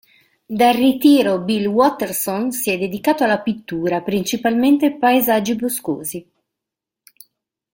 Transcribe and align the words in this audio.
Dal 0.47 0.73
ritiro, 0.73 1.41
Bill 1.41 1.67
Watterson 1.67 2.51
si 2.51 2.71
è 2.71 2.77
dedicato 2.79 3.23
alla 3.23 3.39
pittura, 3.39 4.01
principalmente 4.01 4.97
paesaggi 4.97 5.55
boscosi. 5.55 6.31